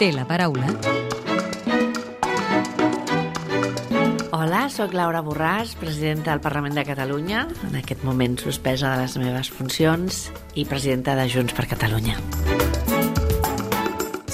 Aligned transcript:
té 0.00 0.08
la 0.16 0.24
paraula. 0.24 0.64
Hola, 4.32 4.62
sóc 4.72 4.94
Laura 4.96 5.20
Borràs, 5.20 5.74
presidenta 5.76 6.32
del 6.32 6.40
Parlament 6.40 6.78
de 6.78 6.86
Catalunya, 6.88 7.44
en 7.68 7.76
aquest 7.82 8.06
moment 8.08 8.38
suspesa 8.40 8.94
de 8.94 9.04
les 9.04 9.18
meves 9.20 9.52
funcions, 9.52 10.30
i 10.56 10.64
presidenta 10.64 11.18
de 11.20 11.28
Junts 11.28 11.52
per 11.52 11.68
Catalunya. 11.74 12.16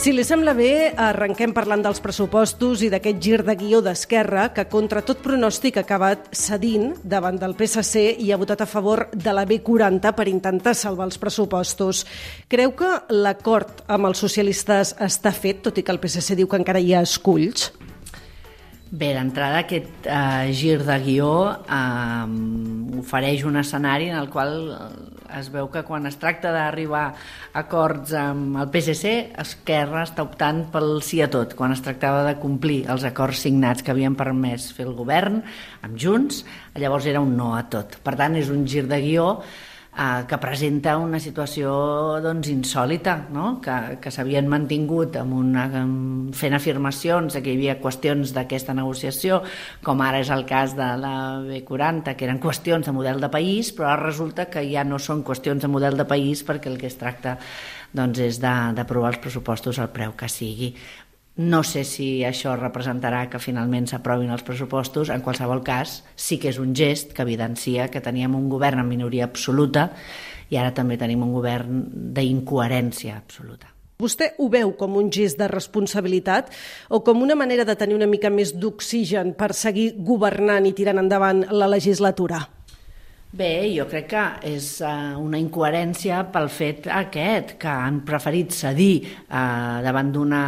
Si 0.07 0.13
li 0.15 0.23
sembla 0.23 0.53
bé, 0.55 0.93
arrenquem 1.03 1.51
parlant 1.51 1.81
dels 1.83 1.99
pressupostos 1.99 2.85
i 2.87 2.91
d'aquest 2.93 3.17
gir 3.19 3.41
de 3.43 3.57
guió 3.59 3.81
d'Esquerra 3.83 4.45
que, 4.55 4.63
contra 4.71 5.01
tot 5.03 5.19
pronòstic, 5.25 5.81
ha 5.81 5.83
acabat 5.83 6.29
cedint 6.31 6.93
davant 7.03 7.41
del 7.41 7.57
PSC 7.59 8.05
i 8.23 8.31
ha 8.31 8.39
votat 8.39 8.63
a 8.63 8.69
favor 8.71 9.09
de 9.11 9.35
la 9.35 9.43
B40 9.51 10.13
per 10.15 10.29
intentar 10.31 10.77
salvar 10.79 11.09
els 11.11 11.19
pressupostos. 11.19 12.05
Creu 12.47 12.77
que 12.79 12.93
l'acord 13.19 13.83
amb 13.91 14.07
els 14.07 14.23
socialistes 14.23 14.95
està 15.03 15.35
fet, 15.35 15.65
tot 15.67 15.83
i 15.83 15.83
que 15.83 15.97
el 15.97 15.99
PSC 15.99 16.39
diu 16.39 16.47
que 16.47 16.63
encara 16.63 16.79
hi 16.79 16.95
ha 16.95 17.03
esculls? 17.03 17.73
Bé, 18.87 19.09
d'entrada 19.17 19.65
aquest 19.65 20.07
eh, 20.07 20.53
gir 20.55 20.77
de 20.87 20.95
guió 21.03 21.31
eh, 21.51 23.01
ofereix 23.01 23.43
un 23.49 23.59
escenari 23.59 24.13
en 24.13 24.21
el 24.21 24.29
qual 24.31 24.55
es 25.35 25.49
veu 25.51 25.67
que 25.75 25.83
quan 25.83 26.07
es 26.07 26.21
tracta 26.23 26.53
d'arribar 26.55 27.03
a 27.09 27.65
acords 27.65 28.15
amb 28.15 28.61
el 28.63 28.71
PSC, 28.71 29.17
Esquerra 29.43 30.05
està 30.07 30.23
optant 30.23 30.63
pel 30.71 31.01
sí 31.03 31.19
a 31.19 31.27
tot. 31.33 31.57
Quan 31.59 31.75
es 31.75 31.83
tractava 31.83 32.23
de 32.29 32.37
complir 32.39 32.85
els 32.93 33.03
acords 33.09 33.43
signats 33.43 33.83
que 33.83 33.91
havien 33.91 34.15
permès 34.15 34.71
fer 34.77 34.87
el 34.87 34.95
govern 34.95 35.41
amb 35.83 35.99
Junts, 35.99 36.45
llavors 36.79 37.11
era 37.11 37.25
un 37.25 37.35
no 37.35 37.57
a 37.59 37.65
tot. 37.67 37.99
Per 38.07 38.15
tant, 38.15 38.39
és 38.39 38.55
un 38.55 38.69
gir 38.71 38.87
de 38.87 39.03
guió 39.03 39.33
eh, 39.97 40.25
que 40.29 40.39
presenta 40.39 40.97
una 41.01 41.21
situació 41.23 41.71
doncs, 42.25 42.51
insòlita, 42.53 43.17
no? 43.33 43.57
que, 43.65 43.99
que 44.03 44.13
s'havien 44.13 44.49
mantingut 44.49 45.17
amb 45.21 45.39
una, 45.39 45.67
fent 46.37 46.57
afirmacions 46.57 47.39
que 47.39 47.53
hi 47.53 47.57
havia 47.57 47.79
qüestions 47.83 48.35
d'aquesta 48.37 48.77
negociació, 48.77 49.43
com 49.87 50.03
ara 50.05 50.21
és 50.25 50.33
el 50.35 50.45
cas 50.49 50.77
de 50.77 50.91
la 51.01 51.17
B40, 51.47 52.17
que 52.17 52.29
eren 52.29 52.43
qüestions 52.43 52.87
de 52.87 52.95
model 52.97 53.23
de 53.23 53.33
país, 53.33 53.73
però 53.77 53.93
ara 53.95 54.07
resulta 54.09 54.51
que 54.53 54.67
ja 54.69 54.85
no 54.85 55.01
són 55.01 55.25
qüestions 55.27 55.65
de 55.65 55.73
model 55.73 55.97
de 55.97 56.09
país 56.09 56.45
perquè 56.47 56.73
el 56.73 56.79
que 56.81 56.91
es 56.91 57.01
tracta 57.01 57.39
doncs, 57.97 58.21
és 58.21 58.39
d'aprovar 58.43 59.15
els 59.15 59.21
pressupostos 59.23 59.79
al 59.81 59.93
preu 59.95 60.13
que 60.19 60.29
sigui. 60.29 60.75
No 61.37 61.61
sé 61.69 61.83
si 61.85 62.25
això 62.25 62.55
representarà 62.57 63.27
que 63.29 63.41
finalment 63.43 63.85
s'aprovin 63.91 64.33
els 64.33 64.45
pressupostos. 64.47 65.11
En 65.13 65.21
qualsevol 65.21 65.61
cas, 65.61 65.99
sí 66.17 66.39
que 66.41 66.49
és 66.49 66.59
un 66.63 66.73
gest 66.73 67.13
que 67.13 67.27
evidencia 67.27 67.91
que 67.93 68.01
teníem 68.01 68.35
un 68.39 68.49
govern 68.49 68.81
en 68.81 68.89
minoria 68.89 69.29
absoluta 69.29 69.91
i 70.49 70.57
ara 70.57 70.73
també 70.73 70.97
tenim 70.97 71.27
un 71.27 71.35
govern 71.37 71.85
d'incoherència 72.17 73.19
absoluta. 73.19 73.69
Vostè 74.01 74.33
ho 74.41 74.49
veu 74.53 74.73
com 74.81 74.97
un 74.97 75.13
gest 75.13 75.37
de 75.41 75.49
responsabilitat 75.49 76.49
o 76.89 77.03
com 77.05 77.21
una 77.25 77.37
manera 77.37 77.65
de 77.69 77.77
tenir 77.77 77.97
una 77.97 78.09
mica 78.09 78.33
més 78.33 78.55
d'oxigen 78.57 79.35
per 79.37 79.53
seguir 79.53 79.93
governant 79.97 80.69
i 80.69 80.73
tirant 80.77 81.05
endavant 81.05 81.45
la 81.53 81.69
legislatura? 81.69 82.47
Bé, 83.35 83.75
jo 83.75 83.85
crec 83.91 84.07
que 84.13 84.21
és 84.47 84.67
uh, 84.87 85.19
una 85.19 85.37
incoherència 85.43 86.21
pel 86.33 86.47
fet 86.47 86.87
aquest, 86.95 87.57
que 87.59 87.69
han 87.69 87.99
preferit 88.07 88.55
cedir 88.55 89.03
uh, 89.03 89.83
davant 89.83 90.13
d'una 90.15 90.43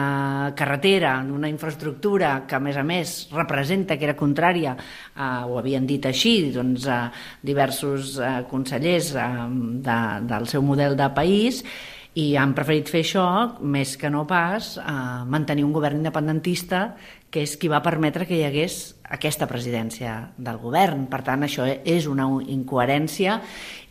carretera, 0.56 1.16
d'una 1.26 1.50
infraestructura 1.50 2.46
que, 2.46 2.54
a 2.56 2.62
més 2.62 2.78
a 2.78 2.86
més, 2.86 3.16
representa 3.34 3.98
que 3.98 4.06
era 4.06 4.16
contrària, 4.16 4.76
uh, 4.78 5.50
ho 5.50 5.58
havien 5.58 5.90
dit 5.90 6.06
així, 6.06 6.52
doncs, 6.54 6.86
uh, 6.86 7.10
diversos 7.42 8.14
uh, 8.22 8.46
consellers 8.48 9.10
uh, 9.18 9.48
de, 9.84 10.00
del 10.30 10.48
seu 10.48 10.62
model 10.62 10.96
de 10.96 11.10
país, 11.18 11.64
i 12.14 12.32
han 12.40 12.54
preferit 12.56 12.88
fer 12.90 13.02
això 13.04 13.26
més 13.60 13.96
que 14.00 14.10
no 14.10 14.24
pas 14.26 14.76
eh, 14.80 14.92
mantenir 15.28 15.66
un 15.66 15.74
govern 15.76 16.00
independentista 16.00 16.94
que 17.30 17.42
és 17.44 17.56
qui 17.60 17.68
va 17.68 17.82
permetre 17.84 18.24
que 18.26 18.38
hi 18.38 18.46
hagués 18.46 18.78
aquesta 19.12 19.48
presidència 19.48 20.14
del 20.36 20.58
govern. 20.62 21.06
Per 21.12 21.20
tant, 21.26 21.44
això 21.44 21.66
és 21.68 22.08
una 22.08 22.28
incoherència 22.48 23.38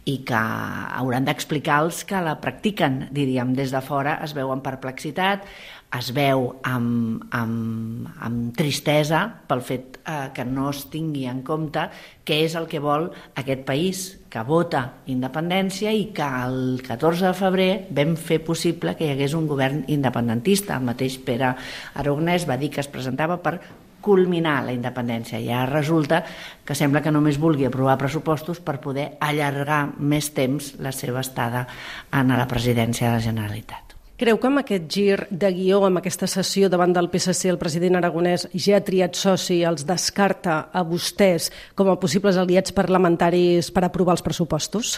i 0.08 0.22
que 0.26 0.40
hauran 0.40 1.26
d'explicar 1.28 1.82
els 1.84 2.04
que 2.08 2.20
la 2.24 2.38
practiquen, 2.42 3.10
diríem, 3.12 3.52
des 3.58 3.74
de 3.76 3.82
fora 3.84 4.18
es 4.24 4.34
veuen 4.38 4.64
perplexitat, 4.64 5.44
es 5.96 6.10
veu 6.12 6.50
amb, 6.68 7.24
amb, 7.32 8.08
amb 8.20 8.52
tristesa 8.58 9.22
pel 9.48 9.64
fet 9.64 10.00
eh, 10.04 10.30
que 10.36 10.44
no 10.46 10.68
es 10.74 10.84
tingui 10.92 11.26
en 11.32 11.40
compte 11.48 11.88
què 12.28 12.42
és 12.44 12.58
el 12.60 12.68
que 12.68 12.82
vol 12.84 13.08
aquest 13.40 13.64
país, 13.68 14.04
que 14.28 14.44
vota 14.44 14.84
independència 15.08 15.94
i 15.96 16.10
que 16.16 16.28
el 16.44 16.84
14 16.84 17.30
de 17.30 17.34
febrer 17.38 17.72
vam 17.96 18.18
fer 18.20 18.42
possible 18.44 18.98
que 19.00 19.08
hi 19.08 19.16
hagués 19.16 19.38
un 19.38 19.48
govern 19.48 19.86
independentista. 19.88 20.76
El 20.76 20.88
mateix 20.92 21.18
Pere 21.24 21.56
Aragonès 21.96 22.48
va 22.50 22.60
dir 22.60 22.74
que 22.74 22.84
es 22.84 22.92
presentava 22.92 23.40
per 23.40 23.58
culminar 24.04 24.60
la 24.68 24.76
independència. 24.76 25.40
Ja 25.44 25.66
resulta 25.68 26.22
que 26.68 26.76
sembla 26.76 27.02
que 27.04 27.12
només 27.16 27.40
vulgui 27.42 27.68
aprovar 27.68 27.98
pressupostos 28.00 28.62
per 28.64 28.80
poder 28.84 29.14
allargar 29.24 29.86
més 29.98 30.32
temps 30.36 30.76
la 30.84 30.94
seva 30.96 31.24
estada 31.26 31.66
en 32.12 32.36
la 32.36 32.48
presidència 32.48 33.10
de 33.10 33.18
la 33.18 33.28
Generalitat. 33.32 33.87
Creu 34.18 34.40
que 34.42 34.48
amb 34.50 34.58
aquest 34.64 34.88
gir 34.90 35.18
de 35.30 35.50
guió, 35.54 35.84
amb 35.86 36.00
aquesta 36.00 36.26
sessió 36.26 36.72
davant 36.74 36.90
del 36.96 37.06
PSC, 37.14 37.52
el 37.52 37.60
president 37.62 38.00
aragonès 38.00 38.48
ja 38.58 38.80
ha 38.80 38.82
triat 38.82 39.14
soci, 39.14 39.60
els 39.62 39.86
descarta 39.86 40.56
a 40.74 40.82
vostès 40.82 41.52
com 41.78 41.92
a 41.92 42.00
possibles 42.02 42.40
aliats 42.42 42.74
parlamentaris 42.74 43.70
per 43.70 43.84
aprovar 43.86 44.16
els 44.18 44.26
pressupostos? 44.26 44.96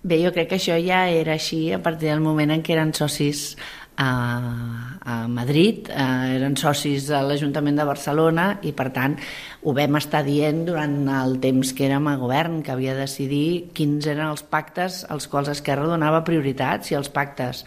Bé, 0.00 0.16
jo 0.22 0.32
crec 0.32 0.48
que 0.48 0.56
això 0.56 0.78
ja 0.80 1.02
era 1.12 1.36
així 1.36 1.74
a 1.76 1.82
partir 1.84 2.08
del 2.08 2.24
moment 2.24 2.56
en 2.56 2.64
què 2.64 2.72
eren 2.72 2.96
socis 2.96 3.50
a, 3.96 4.98
a 5.00 5.16
Madrid, 5.28 5.88
eh, 5.88 6.36
eren 6.36 6.56
socis 6.58 7.10
a 7.14 7.22
l'Ajuntament 7.22 7.78
de 7.78 7.86
Barcelona 7.86 8.46
i 8.66 8.72
per 8.76 8.88
tant 8.94 9.16
ho 9.64 9.74
vam 9.76 9.98
estar 10.00 10.24
dient 10.26 10.64
durant 10.68 10.96
el 11.08 11.38
temps 11.42 11.72
que 11.76 11.86
érem 11.86 12.08
a 12.10 12.16
govern, 12.20 12.62
que 12.64 12.72
havia 12.74 12.94
de 12.96 13.04
decidir 13.06 13.70
quins 13.76 14.06
eren 14.10 14.26
els 14.28 14.42
pactes 14.42 15.02
als 15.08 15.28
quals 15.30 15.52
Esquerra 15.52 15.86
donava 15.88 16.24
prioritat, 16.26 16.84
si 16.84 16.98
els 16.98 17.10
pactes 17.12 17.64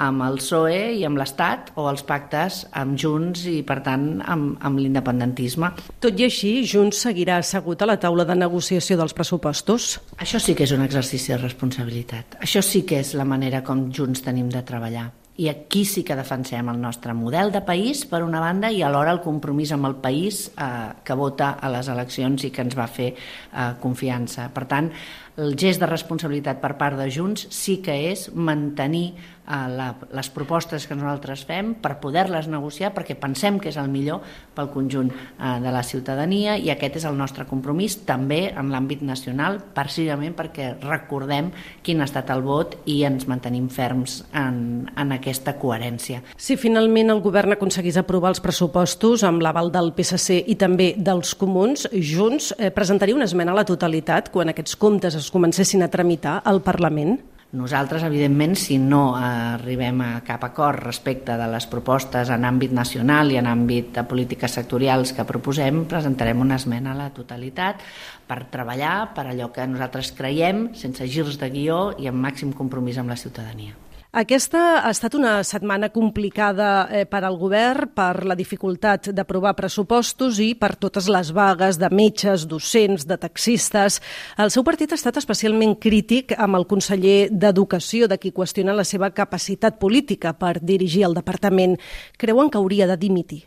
amb 0.00 0.24
el 0.24 0.38
PSOE 0.40 0.82
i 1.00 1.04
amb 1.08 1.18
l'Estat 1.20 1.72
o 1.80 1.88
els 1.90 2.04
pactes 2.06 2.62
amb 2.76 2.98
Junts 3.00 3.44
i, 3.50 3.60
per 3.66 3.80
tant, 3.86 4.06
amb, 4.22 4.54
amb 4.64 4.80
l'independentisme. 4.80 5.72
Tot 6.00 6.20
i 6.20 6.28
així, 6.28 6.52
Junts 6.68 7.02
seguirà 7.06 7.40
assegut 7.40 7.82
a 7.82 7.90
la 7.90 7.98
taula 8.00 8.26
de 8.28 8.36
negociació 8.38 8.98
dels 9.00 9.16
pressupostos? 9.16 9.96
Això 10.18 10.40
sí 10.42 10.54
que 10.54 10.68
és 10.68 10.76
un 10.76 10.84
exercici 10.86 11.34
de 11.34 11.40
responsabilitat. 11.42 12.38
Això 12.40 12.62
sí 12.64 12.84
que 12.86 13.02
és 13.04 13.16
la 13.18 13.28
manera 13.28 13.64
com 13.66 13.88
Junts 13.94 14.24
tenim 14.24 14.48
de 14.52 14.62
treballar 14.66 15.10
i 15.40 15.48
aquí 15.48 15.86
sí 15.88 16.02
que 16.04 16.18
defensem 16.18 16.68
el 16.68 16.80
nostre 16.82 17.14
model 17.16 17.48
de 17.54 17.62
país, 17.64 18.04
per 18.04 18.20
una 18.26 18.42
banda, 18.44 18.68
i 18.68 18.82
alhora 18.84 19.14
el 19.16 19.22
compromís 19.24 19.72
amb 19.72 19.88
el 19.88 19.96
país 20.04 20.50
eh, 20.52 20.68
que 21.04 21.16
vota 21.16 21.54
a 21.56 21.70
les 21.72 21.88
eleccions 21.88 22.44
i 22.44 22.52
que 22.52 22.60
ens 22.66 22.76
va 22.76 22.90
fer 22.90 23.14
eh, 23.14 23.70
confiança. 23.80 24.50
Per 24.52 24.66
tant, 24.68 24.92
el 25.40 25.54
gest 25.56 25.80
de 25.80 25.88
responsabilitat 25.88 26.60
per 26.60 26.74
part 26.76 26.98
de 26.98 27.06
Junts 27.12 27.46
sí 27.54 27.78
que 27.84 27.94
és 28.10 28.26
mantenir 28.34 29.14
eh, 29.14 29.68
la, 29.72 29.94
les 30.12 30.28
propostes 30.34 30.86
que 30.88 30.96
nosaltres 30.98 31.44
fem 31.48 31.72
per 31.80 31.94
poder-les 32.02 32.48
negociar 32.50 32.92
perquè 32.96 33.16
pensem 33.18 33.60
que 33.62 33.70
és 33.70 33.78
el 33.80 33.88
millor 33.92 34.20
pel 34.56 34.70
conjunt 34.74 35.10
eh, 35.12 35.56
de 35.62 35.72
la 35.72 35.82
ciutadania 35.86 36.58
i 36.58 36.68
aquest 36.72 37.00
és 37.00 37.06
el 37.08 37.16
nostre 37.18 37.46
compromís 37.48 38.00
també 38.08 38.42
en 38.50 38.72
l'àmbit 38.74 39.04
nacional 39.06 39.60
precisament 39.76 40.36
perquè 40.36 40.74
recordem 40.82 41.52
quin 41.86 42.02
ha 42.02 42.08
estat 42.10 42.32
el 42.34 42.44
vot 42.44 42.76
i 42.90 43.00
ens 43.08 43.28
mantenim 43.30 43.70
ferms 43.72 44.20
en, 44.36 44.90
en 44.92 45.16
aquesta 45.30 45.56
coherència. 45.62 46.20
Si 46.36 46.58
finalment 46.60 47.14
el 47.14 47.22
govern 47.24 47.54
aconseguís 47.54 47.96
aprovar 48.00 48.34
els 48.34 48.42
pressupostos 48.42 49.24
amb 49.24 49.42
l'aval 49.44 49.70
del 49.72 49.92
PSC 49.96 50.42
i 50.50 50.58
també 50.60 50.92
dels 50.98 51.34
comuns, 51.38 51.86
Junts 51.94 52.52
eh, 52.58 52.70
presentaria 52.74 53.16
una 53.16 53.30
esmena 53.30 53.54
a 53.54 53.60
la 53.62 53.68
totalitat 53.68 54.32
quan 54.34 54.50
aquests 54.50 54.76
comptes 54.76 55.16
es 55.16 55.30
comencessin 55.30 55.86
a 55.86 55.92
tramitar 55.92 56.40
al 56.44 56.60
Parlament? 56.66 57.20
Nosaltres, 57.50 58.04
evidentment, 58.06 58.52
si 58.54 58.76
no 58.78 59.16
arribem 59.18 59.98
a 60.04 60.10
cap 60.22 60.44
acord 60.46 60.84
respecte 60.84 61.34
de 61.34 61.48
les 61.50 61.66
propostes 61.66 62.30
en 62.30 62.46
àmbit 62.46 62.70
nacional 62.70 63.34
i 63.34 63.40
en 63.40 63.48
àmbit 63.50 63.90
de 63.96 64.06
polítiques 64.06 64.54
sectorials 64.54 65.10
que 65.16 65.26
proposem, 65.26 65.82
presentarem 65.90 66.46
una 66.46 66.60
esmena 66.62 66.94
a 66.94 67.00
la 67.00 67.10
totalitat 67.10 67.82
per 68.30 68.44
treballar 68.54 69.10
per 69.18 69.26
allò 69.32 69.50
que 69.50 69.66
nosaltres 69.66 70.14
creiem, 70.14 70.68
sense 70.78 71.10
girs 71.10 71.42
de 71.42 71.50
guió 71.50 71.84
i 71.98 72.06
amb 72.06 72.22
màxim 72.22 72.54
compromís 72.54 73.02
amb 73.02 73.10
la 73.10 73.18
ciutadania. 73.18 73.79
Aquesta 74.10 74.80
ha 74.82 74.88
estat 74.90 75.14
una 75.14 75.36
setmana 75.46 75.92
complicada 75.94 76.88
eh, 76.90 77.04
per 77.06 77.20
al 77.22 77.36
govern 77.38 77.92
per 77.94 78.24
la 78.26 78.34
dificultat 78.34 79.12
d'aprovar 79.14 79.52
pressupostos 79.54 80.40
i 80.42 80.56
per 80.58 80.72
totes 80.82 81.06
les 81.06 81.30
vagues 81.30 81.78
de 81.78 81.86
metges, 81.94 82.48
docents, 82.50 83.04
de 83.06 83.14
taxistes. 83.22 84.00
El 84.34 84.50
seu 84.50 84.66
partit 84.66 84.90
ha 84.90 84.98
estat 84.98 85.20
especialment 85.22 85.76
crític 85.78 86.34
amb 86.34 86.58
el 86.58 86.66
conseller 86.66 87.28
d'Educació, 87.30 88.10
de 88.10 88.18
qui 88.18 88.34
qüestiona 88.34 88.74
la 88.74 88.82
seva 88.82 89.12
capacitat 89.14 89.78
política 89.78 90.34
per 90.34 90.56
dirigir 90.58 91.06
el 91.06 91.14
departament. 91.14 91.78
Creuen 92.18 92.50
que 92.50 92.58
hauria 92.58 92.90
de 92.90 92.98
dimitir? 92.98 93.44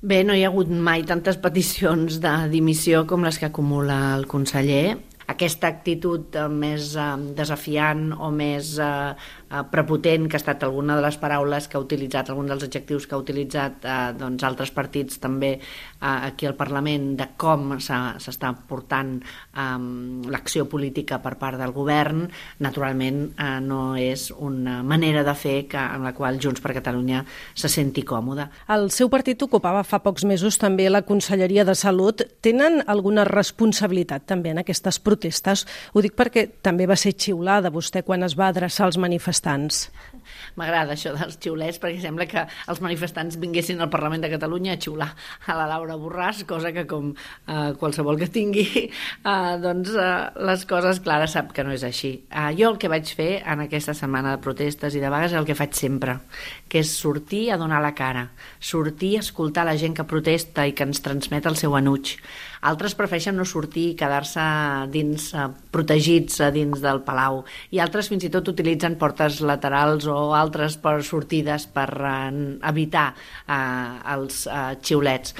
Bé, 0.00 0.24
no 0.24 0.32
hi 0.32 0.40
ha 0.40 0.48
hagut 0.48 0.72
mai 0.72 1.04
tantes 1.04 1.36
peticions 1.36 2.16
de 2.24 2.34
dimissió 2.48 3.04
com 3.04 3.28
les 3.28 3.36
que 3.36 3.52
acumula 3.52 4.16
el 4.16 4.24
conseller 4.24 4.96
aquesta 5.30 5.68
actitud 5.70 6.34
eh, 6.34 6.46
més 6.50 6.94
eh, 6.98 7.10
desafiant 7.38 8.10
o 8.16 8.30
més 8.34 8.74
eh, 8.82 9.12
eh, 9.50 9.62
prepotent, 9.70 10.28
que 10.28 10.38
ha 10.38 10.42
estat 10.42 10.62
alguna 10.64 10.96
de 10.96 11.02
les 11.04 11.18
paraules 11.20 11.68
que 11.68 11.76
ha 11.76 11.82
utilitzat, 11.82 12.30
algun 12.30 12.48
dels 12.50 12.64
adjectius 12.66 13.06
que 13.06 13.16
ha 13.16 13.20
utilitzat 13.20 13.84
eh, 13.84 13.98
doncs, 14.18 14.44
altres 14.46 14.72
partits 14.74 15.20
també 15.20 15.52
eh, 15.56 15.60
aquí 16.00 16.46
al 16.46 16.56
Parlament, 16.58 17.12
de 17.18 17.30
com 17.40 17.74
s'està 17.80 18.52
portant 18.68 19.16
eh, 19.20 19.64
l'acció 20.30 20.66
política 20.70 21.20
per 21.22 21.36
part 21.40 21.58
del 21.60 21.74
govern, 21.76 22.26
naturalment 22.62 23.22
eh, 23.34 23.58
no 23.64 23.96
és 23.98 24.30
una 24.36 24.80
manera 24.86 25.24
de 25.26 25.34
fer 25.34 25.56
que, 25.70 25.80
en 25.80 26.06
la 26.06 26.14
qual 26.16 26.40
Junts 26.40 26.62
per 26.62 26.74
Catalunya 26.76 27.24
se 27.54 27.68
senti 27.68 28.04
còmoda. 28.06 28.48
El 28.70 28.90
seu 28.94 29.10
partit 29.12 29.42
ocupava 29.42 29.82
fa 29.84 30.00
pocs 30.04 30.24
mesos 30.28 30.58
també 30.60 30.88
la 30.90 31.02
Conselleria 31.06 31.64
de 31.66 31.74
Salut. 31.74 32.22
Tenen 32.44 32.80
alguna 32.86 33.24
responsabilitat 33.28 34.26
també 34.30 34.54
en 34.54 34.62
aquestes 34.62 35.00
protestes? 35.02 35.66
Ho 35.94 36.02
dic 36.04 36.14
perquè 36.18 36.46
també 36.62 36.86
va 36.88 36.98
ser 36.98 37.14
xiulada 37.16 37.72
vostè 37.72 38.04
quan 38.06 38.24
es 38.26 38.36
va 38.38 38.50
adreçar 38.50 38.86
als 38.86 39.00
manifestants. 39.00 39.39
M'agrada 40.58 40.94
això 40.94 41.12
dels 41.14 41.38
xiulets 41.40 41.78
perquè 41.80 42.00
sembla 42.02 42.26
que 42.30 42.44
els 42.70 42.80
manifestants 42.84 43.38
vinguessin 43.40 43.80
al 43.80 43.90
Parlament 43.92 44.24
de 44.24 44.30
Catalunya 44.32 44.74
a 44.74 44.80
xiular 44.80 45.08
a 45.46 45.56
la 45.58 45.66
Laura 45.70 45.96
Borràs, 46.00 46.42
cosa 46.48 46.72
que 46.74 46.86
com 46.90 47.12
eh, 47.12 47.72
qualsevol 47.80 48.18
que 48.20 48.30
tingui 48.32 48.66
eh, 48.88 49.54
doncs 49.62 49.94
eh, 49.94 50.10
les 50.50 50.66
coses 50.70 51.02
clares 51.04 51.36
sap 51.36 51.54
que 51.56 51.64
no 51.66 51.74
és 51.74 51.84
així. 51.86 52.12
Eh, 52.28 52.50
jo 52.58 52.72
el 52.72 52.78
que 52.82 52.90
vaig 52.92 53.14
fer 53.16 53.30
en 53.40 53.64
aquesta 53.66 53.94
setmana 53.96 54.36
de 54.36 54.42
protestes 54.44 54.96
i 54.96 55.02
de 55.02 55.12
vagues 55.12 55.34
és 55.34 55.40
el 55.40 55.48
que 55.48 55.58
faig 55.58 55.74
sempre, 55.78 56.18
que 56.68 56.82
és 56.84 56.94
sortir 56.94 57.48
a 57.50 57.58
donar 57.60 57.82
la 57.82 57.94
cara, 57.96 58.28
sortir 58.58 59.16
a 59.18 59.24
escoltar 59.24 59.66
la 59.68 59.78
gent 59.80 59.96
que 59.96 60.08
protesta 60.08 60.66
i 60.66 60.74
que 60.76 60.86
ens 60.88 61.02
transmet 61.04 61.46
el 61.46 61.58
seu 61.60 61.76
enuig. 61.78 62.16
Altres 62.60 62.92
prefereixen 62.92 63.38
no 63.40 63.46
sortir 63.48 63.86
i 63.90 63.96
quedar-se 63.96 64.42
dins, 64.92 65.30
eh, 65.32 65.46
protegits 65.72 66.40
a 66.44 66.50
dins 66.52 66.82
del 66.84 67.00
palau. 67.06 67.44
I 67.72 67.80
altres 67.80 68.10
fins 68.12 68.24
i 68.24 68.30
tot 68.30 68.48
utilitzen 68.52 68.98
portes 69.00 69.40
laterals 69.40 70.06
o 70.06 70.34
altres 70.36 70.76
per 70.76 71.00
sortides 71.02 71.66
per 71.72 71.88
eh, 71.88 72.58
evitar 72.68 73.08
eh, 73.14 74.12
els 74.12 74.46
eh, 74.46 74.76
xiulets 74.82 75.34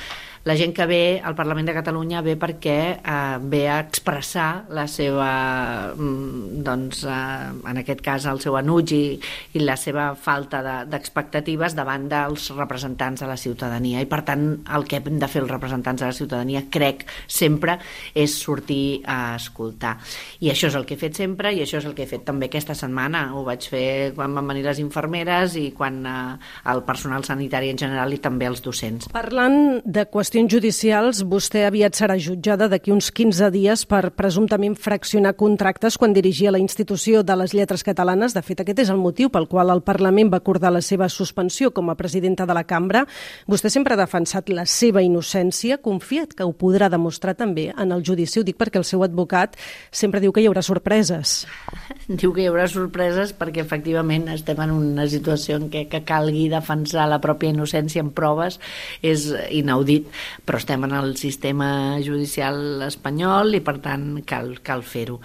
la 0.45 0.57
gent 0.57 0.73
que 0.73 0.87
ve 0.87 1.21
al 1.23 1.35
Parlament 1.37 1.69
de 1.69 1.75
Catalunya 1.77 2.23
ve 2.25 2.37
perquè 2.41 2.77
eh, 2.97 3.39
ve 3.45 3.67
a 3.69 3.77
expressar 3.83 4.65
la 4.73 4.87
seva, 4.89 5.93
mm, 5.93 6.63
doncs, 6.65 7.03
eh, 7.05 7.69
en 7.69 7.81
aquest 7.83 8.01
cas, 8.01 8.25
el 8.31 8.41
seu 8.41 8.57
enuig 8.57 8.95
i, 8.97 9.03
i 9.53 9.61
la 9.61 9.77
seva 9.77 10.15
falta 10.17 10.63
d'expectatives 10.89 11.75
de, 11.75 11.81
davant 11.83 12.07
dels 12.09 12.49
representants 12.57 13.21
de 13.21 13.29
la 13.29 13.37
ciutadania. 13.37 14.01
I, 14.01 14.09
per 14.09 14.23
tant, 14.25 14.47
el 14.65 14.87
que 14.89 15.03
hem 15.03 15.21
de 15.21 15.29
fer 15.29 15.43
els 15.45 15.53
representants 15.53 16.01
de 16.01 16.09
la 16.09 16.17
ciutadania, 16.17 16.65
crec, 16.73 17.05
sempre, 17.29 17.77
és 18.15 18.39
sortir 18.41 19.03
a 19.05 19.37
escoltar. 19.37 19.99
I 20.41 20.55
això 20.55 20.71
és 20.73 20.79
el 20.79 20.89
que 20.89 20.97
he 20.97 21.01
fet 21.01 21.21
sempre 21.21 21.53
i 21.53 21.61
això 21.61 21.83
és 21.83 21.89
el 21.89 21.97
que 21.99 22.07
he 22.07 22.11
fet 22.11 22.25
també 22.25 22.49
aquesta 22.49 22.75
setmana. 22.75 23.27
Ho 23.37 23.45
vaig 23.45 23.69
fer 23.69 24.15
quan 24.17 24.33
van 24.35 24.49
venir 24.55 24.65
les 24.65 24.81
infermeres 24.81 25.59
i 25.61 25.69
quan 25.77 26.01
eh, 26.09 26.17
el 26.73 26.85
personal 26.89 27.29
sanitari 27.29 27.69
en 27.75 27.85
general 27.85 28.17
i 28.17 28.23
també 28.25 28.49
els 28.49 28.65
docents. 28.65 29.13
Parlant 29.13 29.83
de 29.85 30.09
qüestions 30.09 30.30
qüestions 30.31 30.53
judicials, 30.53 31.21
vostè 31.27 31.65
aviat 31.67 31.97
serà 31.99 32.15
jutjada 32.15 32.69
d'aquí 32.71 32.93
uns 32.95 33.09
15 33.11 33.49
dies 33.51 33.81
per 33.91 34.13
presumptament 34.15 34.77
fraccionar 34.79 35.33
contractes 35.35 35.97
quan 35.99 36.13
dirigia 36.15 36.53
la 36.55 36.61
institució 36.63 37.25
de 37.27 37.35
les 37.35 37.51
lletres 37.51 37.83
catalanes. 37.83 38.31
De 38.31 38.43
fet, 38.47 38.61
aquest 38.63 38.85
és 38.85 38.93
el 38.95 39.01
motiu 39.03 39.27
pel 39.35 39.49
qual 39.51 39.73
el 39.75 39.83
Parlament 39.83 40.31
va 40.31 40.39
acordar 40.39 40.71
la 40.71 40.85
seva 40.87 41.09
suspensió 41.11 41.73
com 41.75 41.91
a 41.91 41.97
presidenta 41.99 42.47
de 42.47 42.55
la 42.55 42.63
cambra. 42.63 43.03
Vostè 43.51 43.73
sempre 43.75 43.97
ha 43.97 43.99
defensat 43.99 44.53
la 44.55 44.69
seva 44.71 45.03
innocència. 45.03 45.81
Confiat 45.83 46.37
que 46.39 46.47
ho 46.47 46.55
podrà 46.55 46.87
demostrar 46.87 47.35
també 47.35 47.73
en 47.75 47.91
el 47.91 48.07
judici. 48.07 48.39
Ho 48.39 48.47
dic 48.47 48.61
perquè 48.61 48.79
el 48.79 48.87
seu 48.87 49.03
advocat 49.03 49.59
sempre 49.91 50.23
diu 50.23 50.31
que 50.31 50.45
hi 50.45 50.47
haurà 50.47 50.63
sorpreses. 50.63 51.41
Diu 52.21 52.31
que 52.35 52.43
hi 52.45 52.49
haurà 52.51 52.69
sorpreses 52.71 53.35
perquè 53.35 53.65
efectivament 53.65 54.29
estem 54.31 54.59
en 54.63 54.71
una 54.75 55.11
situació 55.11 55.59
en 55.59 55.69
què 55.75 55.85
que 55.91 56.05
calgui 56.07 56.49
defensar 56.51 57.11
la 57.11 57.21
pròpia 57.23 57.51
innocència 57.51 58.03
en 58.03 58.11
proves 58.15 58.59
és 59.03 59.29
inaudit 59.51 60.07
però 60.45 60.61
estem 60.61 60.85
en 60.89 60.97
el 60.97 61.17
sistema 61.21 62.01
judicial 62.05 62.83
espanyol 62.87 63.55
i 63.59 63.63
per 63.65 63.79
tant 63.85 64.21
cal, 64.27 64.57
cal 64.65 64.85
fer-ho. 64.87 65.21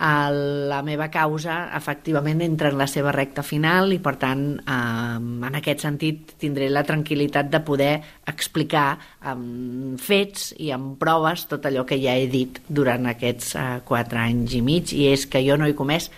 La 0.00 0.80
meva 0.80 1.10
causa 1.12 1.66
efectivament 1.76 2.40
entra 2.40 2.70
en 2.72 2.78
la 2.80 2.86
seva 2.88 3.12
recta 3.12 3.42
final 3.44 3.92
i 3.92 3.98
per 4.00 4.14
tant 4.16 4.44
en 4.64 5.58
aquest 5.58 5.84
sentit 5.84 6.34
tindré 6.40 6.70
la 6.72 6.86
tranquil·litat 6.88 7.50
de 7.52 7.60
poder 7.66 7.92
explicar 8.30 8.94
amb 9.20 10.00
fets 10.00 10.54
i 10.56 10.70
amb 10.72 10.96
proves 11.00 11.44
tot 11.50 11.68
allò 11.68 11.84
que 11.84 12.00
ja 12.00 12.16
he 12.16 12.30
dit 12.32 12.62
durant 12.68 13.10
aquests 13.12 13.54
eh, 13.56 13.68
quatre 13.84 14.22
anys 14.22 14.56
i 14.56 14.62
mig 14.64 14.94
i 14.96 15.10
és 15.12 15.26
que 15.28 15.44
jo 15.44 15.58
no 15.60 15.68
he 15.68 15.76
comès 15.76 16.08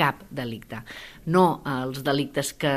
cap 0.00 0.24
delicte. 0.32 0.80
No 1.30 1.44
els 1.68 2.00
delictes 2.06 2.54
que, 2.58 2.72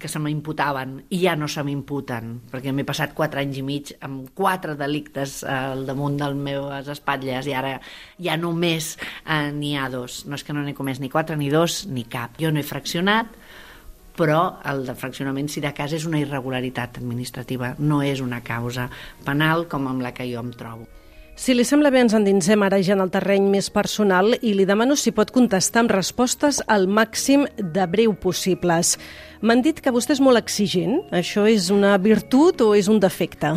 que 0.00 0.10
se 0.10 0.22
m'imputaven 0.22 0.96
i 1.12 1.20
ja 1.26 1.36
no 1.36 1.48
se 1.52 1.64
m'imputen, 1.66 2.34
perquè 2.50 2.72
m'he 2.72 2.86
passat 2.88 3.14
quatre 3.16 3.44
anys 3.44 3.60
i 3.60 3.66
mig 3.66 3.92
amb 4.00 4.32
quatre 4.38 4.78
delictes 4.80 5.42
al 5.44 5.84
damunt 5.88 6.18
dels 6.20 6.40
meves 6.48 6.88
espatlles 6.96 7.48
i 7.50 7.56
ara 7.56 7.76
ja 8.24 8.38
només 8.40 8.94
eh, 8.96 9.50
n'hi 9.52 9.76
ha 9.76 9.88
dos. 9.92 10.24
No 10.26 10.38
és 10.38 10.46
que 10.46 10.56
no 10.56 10.64
n'he 10.64 10.76
comès 10.78 11.02
ni 11.04 11.12
quatre, 11.12 11.36
ni 11.36 11.52
dos, 11.52 11.84
ni 11.86 12.08
cap. 12.08 12.40
Jo 12.40 12.52
no 12.52 12.62
he 12.62 12.66
fraccionat, 12.66 13.36
però 14.18 14.58
el 14.66 14.82
de 14.88 14.96
fraccionament, 14.98 15.50
si 15.52 15.62
de 15.62 15.70
cas, 15.76 15.94
és 15.94 16.06
una 16.08 16.18
irregularitat 16.18 16.98
administrativa, 16.98 17.74
no 17.78 18.00
és 18.02 18.24
una 18.24 18.40
causa 18.42 18.88
penal 19.26 19.68
com 19.70 19.86
amb 19.86 20.02
la 20.02 20.14
que 20.16 20.26
jo 20.26 20.42
em 20.42 20.50
trobo. 20.58 20.88
Si 21.38 21.54
li 21.54 21.62
sembla 21.62 21.92
bé, 21.94 22.00
ens 22.02 22.16
endinsem 22.18 22.64
ara 22.66 22.80
ja 22.82 22.96
en 22.96 23.02
el 23.04 23.12
terreny 23.14 23.44
més 23.46 23.68
personal 23.70 24.32
i 24.42 24.56
li 24.58 24.64
demano 24.66 24.96
si 24.98 25.12
pot 25.14 25.30
contestar 25.30 25.84
amb 25.84 25.92
respostes 25.94 26.58
al 26.66 26.88
màxim 26.90 27.44
de 27.54 27.84
breu 27.86 28.16
possibles. 28.18 28.96
M'han 29.46 29.62
dit 29.62 29.78
que 29.78 29.92
vostè 29.94 30.16
és 30.16 30.22
molt 30.24 30.40
exigent. 30.42 30.98
Això 31.14 31.46
és 31.46 31.70
una 31.70 31.94
virtut 32.02 32.66
o 32.66 32.72
és 32.74 32.90
un 32.90 32.98
defecte? 32.98 33.54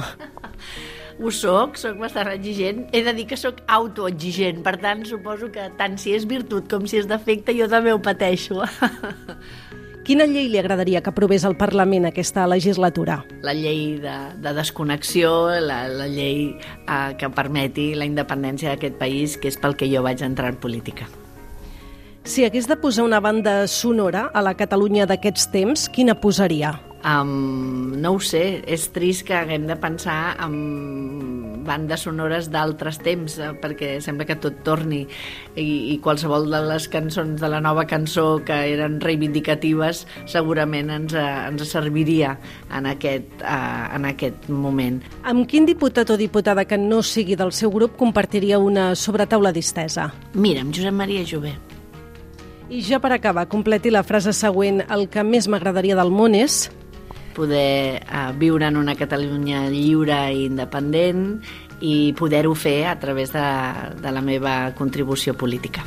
Ho 1.18 1.34
soc, 1.34 1.82
soc 1.82 1.98
bastant 1.98 2.30
exigent. 2.30 2.86
He 2.94 3.02
de 3.02 3.18
dir 3.18 3.26
que 3.34 3.42
sóc 3.42 3.66
autoexigent, 3.66 4.62
per 4.62 4.78
tant, 4.86 5.02
suposo 5.10 5.50
que 5.50 5.66
tant 5.82 5.98
si 5.98 6.14
és 6.14 6.30
virtut 6.30 6.70
com 6.70 6.86
si 6.86 7.02
és 7.02 7.10
defecte, 7.10 7.58
jo 7.58 7.66
també 7.70 7.98
ho 7.98 8.02
pateixo. 8.06 8.62
Quina 10.12 10.26
llei 10.28 10.50
li 10.52 10.60
agradaria 10.60 11.00
que 11.00 11.08
aprovés 11.08 11.46
el 11.48 11.54
Parlament 11.56 12.04
aquesta 12.10 12.44
legislatura? 12.44 13.22
La 13.48 13.54
llei 13.56 13.94
de, 14.04 14.16
de 14.44 14.52
desconnexió, 14.58 15.30
la, 15.64 15.86
la 15.88 16.08
llei 16.12 16.50
eh, 16.52 17.14
que 17.16 17.30
permeti 17.32 17.94
la 17.96 18.04
independència 18.10 18.74
d'aquest 18.74 18.98
país, 19.00 19.38
que 19.40 19.48
és 19.48 19.56
pel 19.56 19.78
que 19.80 19.88
jo 19.88 20.02
vaig 20.04 20.20
entrar 20.28 20.52
en 20.52 20.58
política. 20.60 21.08
Si 22.28 22.44
hagués 22.44 22.68
de 22.68 22.76
posar 22.76 23.06
una 23.08 23.22
banda 23.24 23.70
sonora 23.72 24.26
a 24.36 24.44
la 24.44 24.58
Catalunya 24.60 25.08
d'aquests 25.08 25.48
temps, 25.56 25.88
quina 25.96 26.20
posaria? 26.20 26.74
Um, 27.08 27.96
no 28.04 28.18
ho 28.18 28.20
sé, 28.20 28.66
és 28.68 28.90
trist 28.92 29.24
que 29.32 29.40
haguem 29.40 29.64
de 29.72 29.80
pensar 29.80 30.36
en 30.44 31.21
bandes 31.72 32.04
sonores 32.06 32.50
d'altres 32.52 33.00
temps, 33.04 33.38
eh, 33.40 33.52
perquè 33.62 33.96
sembla 34.04 34.28
que 34.28 34.38
tot 34.42 34.62
torni 34.66 35.02
i, 35.56 35.66
i 35.94 35.98
qualsevol 36.04 36.50
de 36.52 36.62
les 36.68 36.88
cançons 36.92 37.40
de 37.42 37.50
la 37.52 37.62
nova 37.64 37.88
cançó 37.90 38.42
que 38.46 38.58
eren 38.74 39.00
reivindicatives 39.04 40.06
segurament 40.30 40.92
ens, 40.92 41.16
eh, 41.16 41.28
ens 41.48 41.68
serviria 41.72 42.36
en 42.72 42.88
aquest, 42.90 43.42
uh, 43.42 43.88
en 43.96 44.08
aquest 44.10 44.50
moment. 44.50 45.00
Amb 45.28 45.48
quin 45.50 45.68
diputat 45.70 46.10
o 46.12 46.18
diputada 46.20 46.66
que 46.68 46.80
no 46.80 47.02
sigui 47.06 47.38
del 47.40 47.54
seu 47.56 47.72
grup 47.72 47.98
compartiria 48.00 48.60
una 48.60 48.92
sobretaula 48.96 49.54
distesa? 49.56 50.12
Mira, 50.34 50.66
amb 50.66 50.76
Josep 50.76 50.96
Maria 50.96 51.26
Jové. 51.28 51.56
I 52.72 52.82
ja 52.88 53.02
per 53.04 53.12
acabar, 53.12 53.50
completi 53.52 53.92
la 53.92 54.04
frase 54.08 54.32
següent. 54.34 54.86
El 54.88 55.10
que 55.12 55.26
més 55.28 55.50
m'agradaria 55.52 55.98
del 56.00 56.12
món 56.14 56.38
és 56.40 56.70
poder 57.34 58.04
uh, 58.06 58.32
viure 58.38 58.68
en 58.68 58.78
una 58.78 58.96
Catalunya 59.00 59.66
lliure 59.70 60.20
i 60.34 60.46
independent 60.50 61.42
i 61.82 62.14
poder-ho 62.18 62.54
fer 62.56 62.86
a 62.88 63.00
través 63.00 63.34
de, 63.34 63.48
de 64.02 64.12
la 64.14 64.22
meva 64.22 64.74
contribució 64.78 65.34
política. 65.34 65.84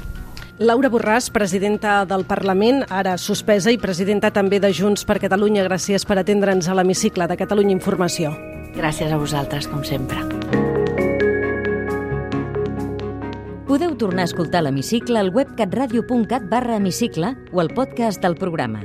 Laura 0.58 0.86
Borràs, 0.86 1.32
presidenta 1.34 2.04
del 2.06 2.22
Parlament, 2.30 2.84
ara 2.86 3.16
suspesa 3.18 3.72
i 3.74 3.78
presidenta 3.78 4.30
també 4.30 4.60
de 4.62 4.70
Junts 4.70 5.02
per 5.02 5.18
Catalunya. 5.18 5.64
Gràcies 5.66 6.06
per 6.06 6.20
atendre'ns 6.20 6.70
a 6.70 6.76
l'hemicicle 6.78 7.26
de 7.26 7.38
Catalunya 7.40 7.74
Informació. 7.74 8.30
Gràcies 8.74 9.10
a 9.10 9.18
vosaltres, 9.18 9.66
com 9.66 9.82
sempre. 9.82 10.22
Podeu 13.66 13.96
tornar 13.98 14.28
a 14.28 14.30
escoltar 14.30 14.62
l'hemicicle 14.62 15.18
al 15.18 15.34
web 15.34 15.56
catradio.cat 15.58 16.46
barra 16.46 16.78
hemicicle 16.78 17.34
o 17.50 17.58
al 17.58 17.74
podcast 17.74 18.22
del 18.22 18.38
programa 18.38 18.84